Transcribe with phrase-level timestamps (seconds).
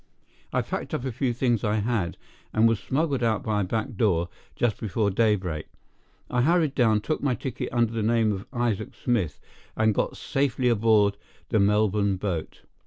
[0.51, 2.17] I packed up the few things I had,
[2.53, 5.67] and was smuggled out by a back door, just before daybreak.
[6.27, 9.39] I hurried down, took my ticket under the name of Isaac Smith,
[9.77, 11.17] and got safely aboard
[11.49, 12.63] the Melbourne boat.